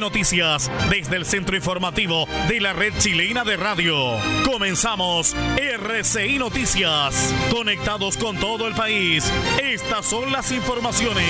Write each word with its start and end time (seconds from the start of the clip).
Noticias 0.00 0.70
desde 0.90 1.16
el 1.16 1.24
centro 1.24 1.56
informativo 1.56 2.26
de 2.48 2.60
la 2.60 2.72
red 2.72 2.92
chilena 2.98 3.44
de 3.44 3.56
radio. 3.56 3.94
Comenzamos 4.44 5.34
RCI 5.56 6.38
Noticias. 6.38 7.34
Conectados 7.50 8.16
con 8.16 8.36
todo 8.38 8.66
el 8.66 8.74
país. 8.74 9.30
Estas 9.62 10.06
son 10.06 10.32
las 10.32 10.52
informaciones. 10.52 11.26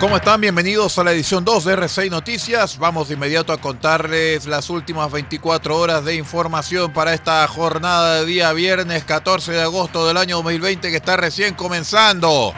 ¿Cómo 0.00 0.16
están? 0.16 0.40
Bienvenidos 0.40 0.98
a 0.98 1.04
la 1.04 1.12
edición 1.12 1.44
2 1.44 1.64
de 1.64 1.78
R6 1.78 2.10
Noticias. 2.10 2.78
Vamos 2.78 3.08
de 3.08 3.14
inmediato 3.14 3.52
a 3.52 3.58
contarles 3.58 4.44
las 4.44 4.68
últimas 4.68 5.10
24 5.10 5.78
horas 5.78 6.04
de 6.04 6.16
información 6.16 6.92
para 6.92 7.14
esta 7.14 7.46
jornada 7.46 8.16
de 8.16 8.26
día 8.26 8.52
viernes 8.52 9.04
14 9.04 9.52
de 9.52 9.62
agosto 9.62 10.06
del 10.06 10.16
año 10.16 10.36
2020 10.36 10.90
que 10.90 10.96
está 10.96 11.16
recién 11.16 11.54
comenzando. 11.54 12.52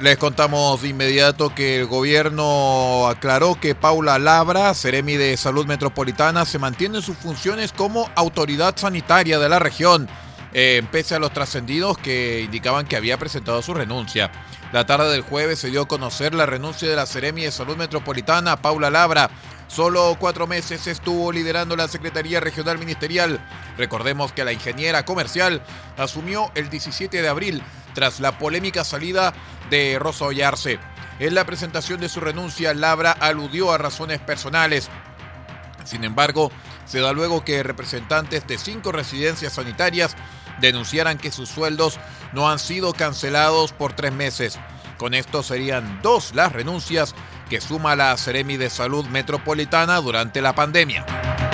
Les 0.00 0.18
contamos 0.18 0.82
de 0.82 0.88
inmediato 0.88 1.54
que 1.54 1.80
el 1.80 1.86
gobierno 1.86 3.06
aclaró 3.06 3.58
que 3.58 3.76
Paula 3.76 4.18
Labra, 4.18 4.74
Ceremi 4.74 5.16
de 5.16 5.36
Salud 5.36 5.66
Metropolitana, 5.66 6.44
se 6.44 6.58
mantiene 6.58 6.98
en 6.98 7.02
sus 7.02 7.16
funciones 7.16 7.72
como 7.72 8.10
autoridad 8.16 8.76
sanitaria 8.76 9.38
de 9.38 9.48
la 9.48 9.60
región 9.60 10.08
eh, 10.52 10.82
pese 10.90 11.14
a 11.14 11.18
los 11.18 11.32
trascendidos 11.32 11.98
que 11.98 12.42
indicaban 12.42 12.86
que 12.86 12.96
había 12.96 13.18
presentado 13.18 13.60
su 13.62 13.74
renuncia. 13.74 14.30
La 14.72 14.86
tarde 14.86 15.10
del 15.10 15.22
jueves 15.22 15.58
se 15.58 15.70
dio 15.70 15.82
a 15.82 15.88
conocer 15.88 16.34
la 16.34 16.46
renuncia 16.46 16.88
de 16.88 16.96
la 16.96 17.06
Seremi 17.06 17.42
de 17.42 17.50
Salud 17.50 17.76
Metropolitana, 17.76 18.60
Paula 18.60 18.90
Labra. 18.90 19.30
Solo 19.66 20.16
cuatro 20.18 20.46
meses 20.46 20.86
estuvo 20.86 21.30
liderando 21.32 21.76
la 21.76 21.88
Secretaría 21.88 22.40
Regional 22.40 22.78
Ministerial. 22.78 23.40
Recordemos 23.76 24.32
que 24.32 24.44
la 24.44 24.52
ingeniera 24.52 25.04
comercial 25.04 25.62
asumió 25.96 26.50
el 26.54 26.70
17 26.70 27.20
de 27.20 27.28
abril 27.28 27.62
tras 27.94 28.20
la 28.20 28.38
polémica 28.38 28.84
salida 28.84 29.34
de 29.70 29.98
Rosa 29.98 30.26
Ollarse. 30.26 30.78
En 31.18 31.34
la 31.34 31.44
presentación 31.44 32.00
de 32.00 32.08
su 32.08 32.20
renuncia, 32.20 32.74
Labra 32.74 33.12
aludió 33.12 33.72
a 33.72 33.78
razones 33.78 34.20
personales. 34.20 34.88
Sin 35.84 36.04
embargo, 36.04 36.52
se 36.84 37.00
da 37.00 37.12
luego 37.12 37.44
que 37.44 37.62
representantes 37.62 38.46
de 38.46 38.58
cinco 38.58 38.92
residencias 38.92 39.54
sanitarias 39.54 40.16
denunciaran 40.60 41.18
que 41.18 41.30
sus 41.30 41.48
sueldos 41.48 41.98
no 42.32 42.50
han 42.50 42.58
sido 42.58 42.92
cancelados 42.92 43.72
por 43.72 43.92
tres 43.92 44.12
meses. 44.12 44.58
Con 44.98 45.14
esto 45.14 45.42
serían 45.42 46.00
dos 46.02 46.34
las 46.34 46.52
renuncias 46.52 47.14
que 47.48 47.60
suma 47.60 47.96
la 47.96 48.16
Seremi 48.16 48.56
de 48.56 48.68
Salud 48.68 49.06
Metropolitana 49.06 49.96
durante 50.00 50.42
la 50.42 50.54
pandemia. 50.54 51.47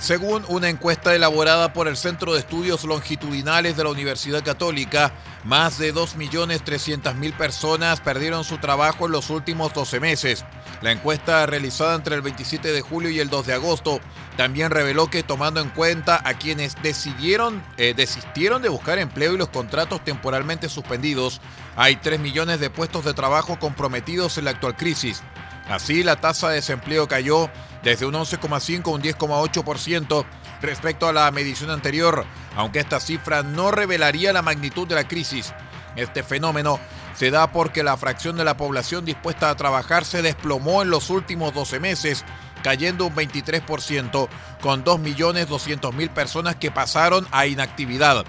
Según 0.00 0.46
una 0.48 0.70
encuesta 0.70 1.14
elaborada 1.14 1.74
por 1.74 1.86
el 1.86 1.94
Centro 1.94 2.32
de 2.32 2.38
Estudios 2.38 2.84
Longitudinales 2.84 3.76
de 3.76 3.84
la 3.84 3.90
Universidad 3.90 4.42
Católica, 4.42 5.12
más 5.44 5.76
de 5.76 5.94
2.300.000 5.94 7.36
personas 7.36 8.00
perdieron 8.00 8.42
su 8.42 8.56
trabajo 8.56 9.04
en 9.04 9.12
los 9.12 9.28
últimos 9.28 9.74
12 9.74 10.00
meses. 10.00 10.46
La 10.80 10.90
encuesta 10.90 11.44
realizada 11.44 11.94
entre 11.94 12.14
el 12.14 12.22
27 12.22 12.72
de 12.72 12.80
julio 12.80 13.10
y 13.10 13.20
el 13.20 13.28
2 13.28 13.46
de 13.46 13.52
agosto 13.52 14.00
también 14.38 14.70
reveló 14.70 15.10
que 15.10 15.22
tomando 15.22 15.60
en 15.60 15.68
cuenta 15.68 16.18
a 16.24 16.32
quienes 16.32 16.80
decidieron, 16.82 17.62
eh, 17.76 17.92
desistieron 17.94 18.62
de 18.62 18.70
buscar 18.70 18.98
empleo 18.98 19.34
y 19.34 19.38
los 19.38 19.50
contratos 19.50 20.02
temporalmente 20.02 20.70
suspendidos, 20.70 21.42
hay 21.76 21.96
3 21.96 22.18
millones 22.20 22.58
de 22.58 22.70
puestos 22.70 23.04
de 23.04 23.12
trabajo 23.12 23.58
comprometidos 23.58 24.38
en 24.38 24.46
la 24.46 24.52
actual 24.52 24.78
crisis. 24.78 25.22
Así, 25.70 26.02
la 26.02 26.16
tasa 26.16 26.48
de 26.48 26.56
desempleo 26.56 27.06
cayó 27.06 27.48
desde 27.84 28.04
un 28.04 28.14
11,5 28.14 28.86
a 28.86 28.90
un 28.90 29.02
10,8% 29.02 30.24
respecto 30.60 31.06
a 31.06 31.12
la 31.12 31.30
medición 31.30 31.70
anterior, 31.70 32.26
aunque 32.56 32.80
esta 32.80 32.98
cifra 32.98 33.44
no 33.44 33.70
revelaría 33.70 34.32
la 34.32 34.42
magnitud 34.42 34.88
de 34.88 34.96
la 34.96 35.06
crisis. 35.06 35.54
Este 35.94 36.24
fenómeno 36.24 36.80
se 37.14 37.30
da 37.30 37.52
porque 37.52 37.84
la 37.84 37.96
fracción 37.96 38.36
de 38.36 38.44
la 38.44 38.56
población 38.56 39.04
dispuesta 39.04 39.48
a 39.48 39.56
trabajar 39.56 40.04
se 40.04 40.22
desplomó 40.22 40.82
en 40.82 40.90
los 40.90 41.08
últimos 41.08 41.54
12 41.54 41.78
meses, 41.78 42.24
cayendo 42.64 43.06
un 43.06 43.14
23%, 43.14 44.28
con 44.60 44.84
2.200.000 44.84 46.10
personas 46.10 46.56
que 46.56 46.72
pasaron 46.72 47.28
a 47.30 47.46
inactividad. 47.46 48.24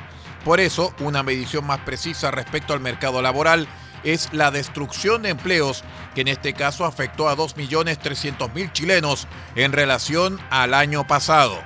Por 0.45 0.59
eso, 0.59 0.93
una 0.99 1.23
medición 1.23 1.65
más 1.65 1.79
precisa 1.79 2.29
respecto 2.29 2.73
al 2.73 2.81
mercado 2.81 3.21
laboral 3.21 3.67
es 4.03 4.29
la 4.33 4.51
destrucción 4.51 5.21
de 5.21 5.29
empleos, 5.29 5.83
que 6.15 6.21
en 6.21 6.27
este 6.27 6.53
caso 6.53 6.85
afectó 6.85 7.29
a 7.29 7.37
2.300.000 7.37 8.71
chilenos 8.71 9.27
en 9.55 9.71
relación 9.71 10.39
al 10.49 10.73
año 10.73 11.07
pasado. 11.07 11.59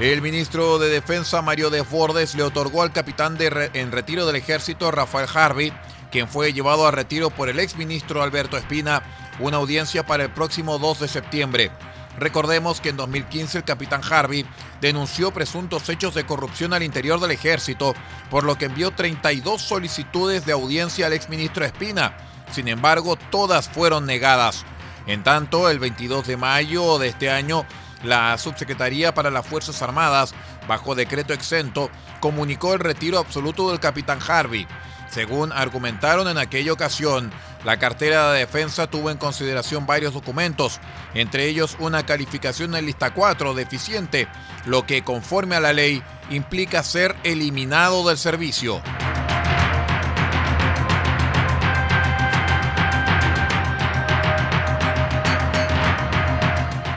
El 0.00 0.20
ministro 0.20 0.78
de 0.78 0.90
Defensa, 0.90 1.40
Mario 1.40 1.70
Desbordes, 1.70 2.34
le 2.34 2.42
otorgó 2.42 2.82
al 2.82 2.92
capitán 2.92 3.38
en 3.40 3.90
retiro 3.90 4.26
del 4.26 4.36
ejército, 4.36 4.90
Rafael 4.90 5.28
Harvey, 5.32 5.72
quien 6.10 6.28
fue 6.28 6.52
llevado 6.52 6.86
a 6.86 6.90
retiro 6.90 7.30
por 7.30 7.48
el 7.48 7.58
exministro 7.58 8.22
Alberto 8.22 8.58
Espina, 8.58 9.02
una 9.38 9.56
audiencia 9.56 10.04
para 10.04 10.24
el 10.24 10.30
próximo 10.30 10.78
2 10.78 11.00
de 11.00 11.08
septiembre. 11.08 11.70
Recordemos 12.18 12.80
que 12.80 12.90
en 12.90 12.96
2015 12.96 13.58
el 13.58 13.64
capitán 13.64 14.02
Harvey 14.08 14.46
denunció 14.80 15.32
presuntos 15.32 15.88
hechos 15.88 16.14
de 16.14 16.24
corrupción 16.24 16.72
al 16.72 16.82
interior 16.82 17.18
del 17.20 17.32
ejército, 17.32 17.94
por 18.30 18.44
lo 18.44 18.56
que 18.56 18.66
envió 18.66 18.92
32 18.92 19.60
solicitudes 19.60 20.46
de 20.46 20.52
audiencia 20.52 21.06
al 21.06 21.12
exministro 21.12 21.64
Espina. 21.64 22.16
Sin 22.52 22.68
embargo, 22.68 23.16
todas 23.30 23.68
fueron 23.68 24.06
negadas. 24.06 24.64
En 25.06 25.22
tanto, 25.22 25.68
el 25.68 25.78
22 25.78 26.26
de 26.26 26.36
mayo 26.36 26.98
de 26.98 27.08
este 27.08 27.30
año, 27.30 27.66
la 28.04 28.38
Subsecretaría 28.38 29.12
para 29.12 29.30
las 29.30 29.46
Fuerzas 29.46 29.82
Armadas, 29.82 30.34
bajo 30.68 30.94
decreto 30.94 31.32
exento, 31.32 31.90
comunicó 32.20 32.74
el 32.74 32.80
retiro 32.80 33.18
absoluto 33.18 33.70
del 33.70 33.80
capitán 33.80 34.20
Harvey. 34.26 34.66
Según 35.10 35.52
argumentaron 35.52 36.28
en 36.28 36.38
aquella 36.38 36.72
ocasión, 36.72 37.32
la 37.64 37.78
cartera 37.78 38.32
de 38.32 38.40
defensa 38.40 38.86
tuvo 38.86 39.10
en 39.10 39.16
consideración 39.16 39.86
varios 39.86 40.12
documentos, 40.12 40.80
entre 41.14 41.46
ellos 41.46 41.76
una 41.78 42.04
calificación 42.04 42.74
en 42.74 42.86
lista 42.86 43.12
4 43.14 43.54
deficiente, 43.54 44.28
lo 44.66 44.86
que 44.86 45.02
conforme 45.02 45.56
a 45.56 45.60
la 45.60 45.72
ley 45.72 46.02
implica 46.30 46.82
ser 46.82 47.16
eliminado 47.24 48.06
del 48.06 48.18
servicio. 48.18 48.82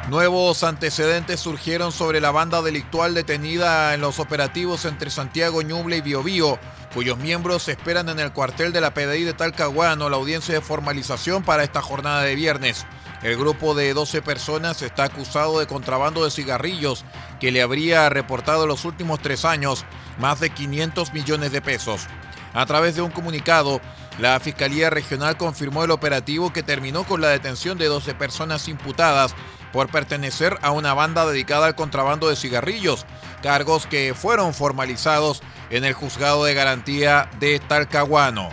Nuevos 0.09 0.63
antecedentes 0.63 1.41
surgieron 1.41 1.91
sobre 1.91 2.21
la 2.21 2.31
banda 2.31 2.61
delictual 2.61 3.13
detenida 3.13 3.93
en 3.93 3.99
los 3.99 4.19
operativos 4.19 4.85
entre 4.85 5.09
Santiago 5.09 5.61
Ñuble 5.61 5.97
y 5.97 6.01
Biobío, 6.01 6.57
cuyos 6.97 7.19
miembros 7.19 7.67
esperan 7.67 8.09
en 8.09 8.19
el 8.19 8.33
cuartel 8.33 8.73
de 8.73 8.81
la 8.81 8.95
PDI 8.95 9.23
de 9.23 9.35
Talcahuano 9.35 10.09
la 10.09 10.15
audiencia 10.15 10.55
de 10.55 10.61
formalización 10.61 11.43
para 11.43 11.63
esta 11.63 11.79
jornada 11.79 12.23
de 12.23 12.33
viernes. 12.33 12.87
El 13.21 13.37
grupo 13.37 13.75
de 13.75 13.93
12 13.93 14.23
personas 14.23 14.81
está 14.81 15.03
acusado 15.03 15.59
de 15.59 15.67
contrabando 15.67 16.23
de 16.23 16.31
cigarrillos 16.31 17.05
que 17.39 17.51
le 17.51 17.61
habría 17.61 18.09
reportado 18.09 18.63
en 18.63 18.69
los 18.69 18.83
últimos 18.83 19.19
tres 19.19 19.45
años 19.45 19.85
más 20.17 20.39
de 20.39 20.49
500 20.49 21.13
millones 21.13 21.51
de 21.51 21.61
pesos. 21.61 22.07
A 22.55 22.65
través 22.65 22.95
de 22.95 23.03
un 23.03 23.11
comunicado, 23.11 23.79
la 24.17 24.39
Fiscalía 24.39 24.89
Regional 24.89 25.37
confirmó 25.37 25.83
el 25.83 25.91
operativo 25.91 26.51
que 26.51 26.63
terminó 26.63 27.03
con 27.03 27.21
la 27.21 27.29
detención 27.29 27.77
de 27.77 27.85
12 27.85 28.15
personas 28.15 28.67
imputadas 28.67 29.35
por 29.71 29.89
pertenecer 29.89 30.57
a 30.61 30.71
una 30.71 30.93
banda 30.93 31.25
dedicada 31.25 31.67
al 31.67 31.75
contrabando 31.75 32.29
de 32.29 32.35
cigarrillos, 32.35 33.05
cargos 33.41 33.85
que 33.85 34.13
fueron 34.13 34.53
formalizados 34.53 35.41
en 35.69 35.85
el 35.85 35.93
juzgado 35.93 36.45
de 36.45 36.53
garantía 36.53 37.29
de 37.39 37.59
Talcahuano. 37.59 38.49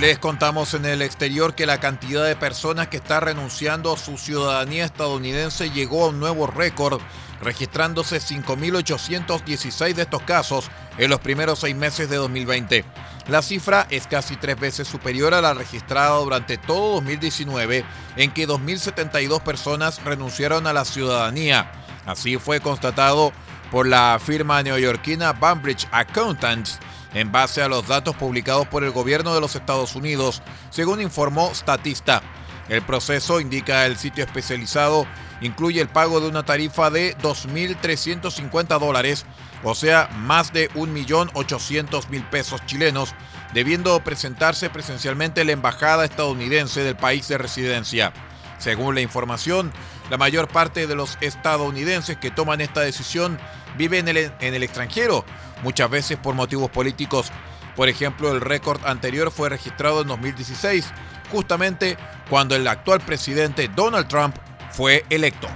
Les 0.00 0.18
contamos 0.18 0.72
en 0.72 0.86
el 0.86 1.02
exterior 1.02 1.54
que 1.54 1.66
la 1.66 1.78
cantidad 1.78 2.24
de 2.24 2.34
personas 2.34 2.88
que 2.88 2.96
está 2.96 3.20
renunciando 3.20 3.92
a 3.92 3.98
su 3.98 4.16
ciudadanía 4.16 4.86
estadounidense 4.86 5.68
llegó 5.68 6.06
a 6.06 6.08
un 6.08 6.18
nuevo 6.18 6.46
récord, 6.46 7.02
registrándose 7.40 8.18
5.816 8.18 9.94
de 9.94 10.02
estos 10.02 10.22
casos 10.22 10.70
en 10.98 11.10
los 11.10 11.20
primeros 11.20 11.60
seis 11.60 11.74
meses 11.74 12.10
de 12.10 12.16
2020. 12.16 12.84
La 13.28 13.42
cifra 13.42 13.86
es 13.90 14.06
casi 14.06 14.36
tres 14.36 14.58
veces 14.58 14.88
superior 14.88 15.34
a 15.34 15.40
la 15.40 15.54
registrada 15.54 16.18
durante 16.18 16.58
todo 16.58 16.94
2019, 16.94 17.84
en 18.16 18.32
que 18.32 18.48
2.072 18.48 19.40
personas 19.42 20.02
renunciaron 20.04 20.66
a 20.66 20.72
la 20.72 20.84
ciudadanía. 20.84 21.70
Así 22.06 22.38
fue 22.38 22.60
constatado 22.60 23.32
por 23.70 23.86
la 23.86 24.18
firma 24.24 24.62
neoyorquina 24.62 25.32
Banbridge 25.32 25.86
Accountants 25.92 26.80
en 27.14 27.30
base 27.32 27.62
a 27.62 27.68
los 27.68 27.86
datos 27.86 28.16
publicados 28.16 28.66
por 28.66 28.84
el 28.84 28.90
gobierno 28.90 29.34
de 29.34 29.40
los 29.40 29.56
Estados 29.56 29.94
Unidos, 29.94 30.42
según 30.70 31.00
informó 31.00 31.52
Statista. 31.54 32.22
El 32.70 32.82
proceso, 32.82 33.40
indica 33.40 33.84
el 33.84 33.96
sitio 33.96 34.24
especializado, 34.24 35.04
incluye 35.40 35.80
el 35.80 35.88
pago 35.88 36.20
de 36.20 36.28
una 36.28 36.44
tarifa 36.44 36.88
de 36.88 37.16
2.350 37.18 38.78
dólares, 38.78 39.26
o 39.64 39.74
sea, 39.74 40.08
más 40.14 40.52
de 40.52 40.70
1.800.000 40.70 42.30
pesos 42.30 42.64
chilenos, 42.66 43.12
debiendo 43.52 43.98
presentarse 44.04 44.70
presencialmente 44.70 45.40
en 45.40 45.48
la 45.48 45.52
embajada 45.54 46.04
estadounidense 46.04 46.84
del 46.84 46.94
país 46.96 47.26
de 47.26 47.38
residencia. 47.38 48.12
Según 48.58 48.94
la 48.94 49.00
información, 49.00 49.72
la 50.08 50.16
mayor 50.16 50.46
parte 50.46 50.86
de 50.86 50.94
los 50.94 51.18
estadounidenses 51.20 52.18
que 52.18 52.30
toman 52.30 52.60
esta 52.60 52.82
decisión 52.82 53.36
viven 53.76 54.06
en 54.06 54.16
el, 54.16 54.32
en 54.40 54.54
el 54.54 54.62
extranjero, 54.62 55.24
muchas 55.64 55.90
veces 55.90 56.18
por 56.18 56.36
motivos 56.36 56.70
políticos. 56.70 57.32
Por 57.74 57.88
ejemplo, 57.88 58.30
el 58.30 58.40
récord 58.40 58.84
anterior 58.86 59.32
fue 59.32 59.48
registrado 59.48 60.02
en 60.02 60.08
2016, 60.08 60.92
justamente 61.30 61.96
cuando 62.28 62.54
el 62.54 62.66
actual 62.66 63.00
presidente 63.00 63.68
Donald 63.74 64.08
Trump 64.08 64.36
fue 64.70 65.04
electo. 65.10 65.48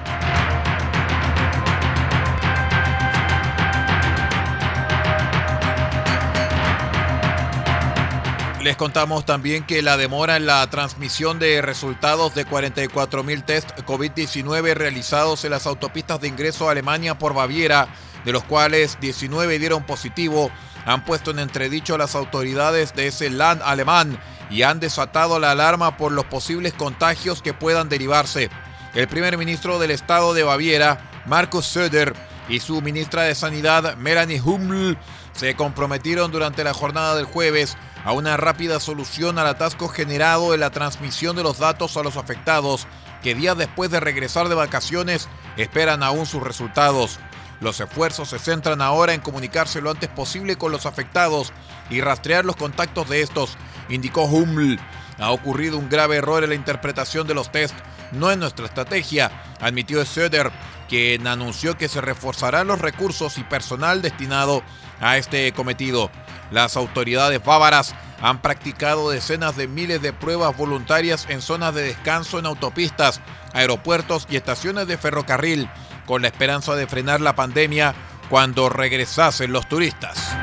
Les 8.62 8.78
contamos 8.78 9.26
también 9.26 9.64
que 9.64 9.82
la 9.82 9.98
demora 9.98 10.38
en 10.38 10.46
la 10.46 10.66
transmisión 10.70 11.38
de 11.38 11.60
resultados 11.60 12.34
de 12.34 12.46
44.000 12.46 13.44
test 13.44 13.70
COVID-19 13.80 14.72
realizados 14.72 15.44
en 15.44 15.50
las 15.50 15.66
autopistas 15.66 16.18
de 16.22 16.28
ingreso 16.28 16.68
a 16.68 16.72
Alemania 16.72 17.18
por 17.18 17.34
Baviera 17.34 17.88
de 18.24 18.32
los 18.32 18.42
cuales 18.44 18.98
19 19.00 19.58
dieron 19.58 19.84
positivo, 19.84 20.50
han 20.86 21.04
puesto 21.04 21.30
en 21.30 21.38
entredicho 21.38 21.94
a 21.94 21.98
las 21.98 22.14
autoridades 22.14 22.94
de 22.94 23.06
ese 23.06 23.30
land 23.30 23.62
alemán 23.62 24.18
y 24.50 24.62
han 24.62 24.80
desatado 24.80 25.38
la 25.38 25.50
alarma 25.50 25.96
por 25.96 26.12
los 26.12 26.24
posibles 26.26 26.74
contagios 26.74 27.42
que 27.42 27.54
puedan 27.54 27.88
derivarse. 27.88 28.50
El 28.94 29.08
primer 29.08 29.38
ministro 29.38 29.78
del 29.78 29.90
estado 29.90 30.34
de 30.34 30.44
Baviera, 30.44 31.10
Markus 31.26 31.66
Söder, 31.66 32.14
y 32.48 32.60
su 32.60 32.82
ministra 32.82 33.22
de 33.22 33.34
Sanidad, 33.34 33.96
Melanie 33.96 34.40
Hummel, 34.40 34.98
se 35.32 35.56
comprometieron 35.56 36.30
durante 36.30 36.62
la 36.62 36.74
jornada 36.74 37.16
del 37.16 37.24
jueves 37.24 37.76
a 38.04 38.12
una 38.12 38.36
rápida 38.36 38.80
solución 38.80 39.38
al 39.38 39.46
atasco 39.46 39.88
generado 39.88 40.54
en 40.54 40.60
la 40.60 40.70
transmisión 40.70 41.36
de 41.36 41.42
los 41.42 41.58
datos 41.58 41.96
a 41.96 42.02
los 42.02 42.16
afectados, 42.16 42.86
que 43.22 43.34
días 43.34 43.56
después 43.56 43.90
de 43.90 44.00
regresar 44.00 44.48
de 44.48 44.54
vacaciones 44.54 45.28
esperan 45.56 46.02
aún 46.02 46.26
sus 46.26 46.42
resultados. 46.42 47.18
Los 47.60 47.80
esfuerzos 47.80 48.30
se 48.30 48.38
centran 48.38 48.82
ahora 48.82 49.14
en 49.14 49.20
comunicarse 49.20 49.80
lo 49.80 49.90
antes 49.90 50.08
posible 50.08 50.56
con 50.56 50.72
los 50.72 50.86
afectados 50.86 51.52
y 51.90 52.00
rastrear 52.00 52.44
los 52.44 52.56
contactos 52.56 53.08
de 53.08 53.22
estos, 53.22 53.56
indicó 53.88 54.24
Hummel. 54.24 54.80
Ha 55.18 55.30
ocurrido 55.30 55.78
un 55.78 55.88
grave 55.88 56.16
error 56.16 56.42
en 56.42 56.50
la 56.50 56.56
interpretación 56.56 57.26
de 57.26 57.34
los 57.34 57.52
test. 57.52 57.74
No 58.12 58.30
es 58.30 58.38
nuestra 58.38 58.66
estrategia, 58.66 59.30
admitió 59.60 60.04
Söder, 60.04 60.50
quien 60.88 61.26
anunció 61.26 61.78
que 61.78 61.88
se 61.88 62.00
reforzarán 62.00 62.66
los 62.66 62.80
recursos 62.80 63.38
y 63.38 63.44
personal 63.44 64.02
destinado 64.02 64.62
a 65.00 65.16
este 65.16 65.52
cometido. 65.52 66.10
Las 66.50 66.76
autoridades 66.76 67.42
bávaras 67.44 67.94
han 68.20 68.40
practicado 68.40 69.10
decenas 69.10 69.56
de 69.56 69.68
miles 69.68 70.02
de 70.02 70.12
pruebas 70.12 70.56
voluntarias 70.56 71.26
en 71.28 71.42
zonas 71.42 71.74
de 71.74 71.82
descanso 71.82 72.38
en 72.38 72.46
autopistas, 72.46 73.20
aeropuertos 73.52 74.26
y 74.30 74.36
estaciones 74.36 74.86
de 74.86 74.98
ferrocarril 74.98 75.68
con 76.06 76.22
la 76.22 76.28
esperanza 76.28 76.74
de 76.74 76.86
frenar 76.86 77.20
la 77.20 77.34
pandemia 77.34 77.94
cuando 78.28 78.68
regresasen 78.68 79.52
los 79.52 79.68
turistas. 79.68 80.34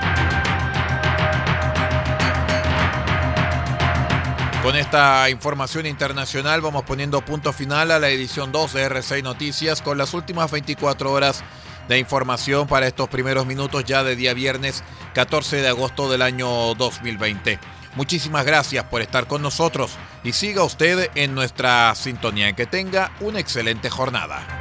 Con 4.64 4.76
esta 4.76 5.28
información 5.32 5.88
internacional 5.88 6.62
vamos 6.62 6.84
poniendo 6.84 7.26
punto 7.26 7.52
final 7.52 7.90
a 7.90 7.98
la 7.98 8.10
edición 8.10 8.52
2 8.52 8.74
de 8.74 8.90
R6 8.90 9.24
Noticias 9.24 9.82
con 9.82 9.98
las 9.98 10.14
últimas 10.14 10.52
24 10.52 11.12
horas 11.12 11.44
de 11.88 11.98
información 11.98 12.68
para 12.68 12.86
estos 12.86 13.10
primeros 13.10 13.48
minutos 13.48 13.84
ya 13.86 14.04
de 14.04 14.16
día 14.16 14.36
viernes 14.36 14.84
14 15.16 15.58
de 15.58 15.68
agosto 15.68 16.12
del 16.12 16.22
año 16.22 16.76
2020. 16.76 17.60
Muchísimas 17.96 18.46
gracias 18.46 18.86
por 18.86 19.02
estar 19.02 19.28
con 19.28 19.42
nosotros 19.42 19.98
y 20.24 20.32
siga 20.32 20.64
usted 20.64 21.10
en 21.16 21.34
nuestra 21.34 21.94
sintonía. 21.96 22.54
Que 22.54 22.66
tenga 22.66 23.12
una 23.20 23.40
excelente 23.40 23.90
jornada. 23.90 24.61